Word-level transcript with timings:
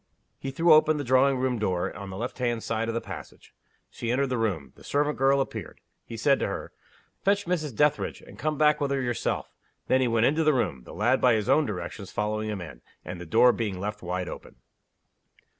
He 0.39 0.49
threw 0.49 0.73
open 0.73 0.97
the 0.97 1.03
drawing 1.03 1.37
room 1.37 1.59
door, 1.59 1.95
on 1.95 2.09
the 2.09 2.17
left 2.17 2.39
hand 2.39 2.63
side 2.63 2.87
of 2.87 2.95
the 2.95 3.01
passage. 3.01 3.53
She 3.91 4.09
entered 4.09 4.29
the 4.29 4.37
room. 4.39 4.73
The 4.73 4.83
servant 4.83 5.15
girl 5.15 5.39
appeared. 5.39 5.79
He 6.03 6.17
said 6.17 6.39
to 6.39 6.47
her, 6.47 6.71
"Fetch 7.23 7.45
Mrs. 7.45 7.75
Dethridge; 7.75 8.19
and 8.19 8.39
come 8.39 8.57
back 8.57 8.81
with 8.81 8.89
her 8.89 8.99
yourself." 8.99 9.51
Then 9.85 10.01
he 10.01 10.07
went 10.07 10.25
into 10.25 10.43
the 10.43 10.55
room; 10.55 10.85
the 10.85 10.95
lad, 10.95 11.21
by 11.21 11.33
his 11.35 11.47
own 11.47 11.67
directions, 11.67 12.09
following 12.11 12.49
him 12.49 12.61
in; 12.61 12.81
and 13.05 13.21
the 13.21 13.27
door 13.27 13.51
being 13.53 13.79
left 13.79 14.01
wide 14.01 14.27
open. 14.27 14.55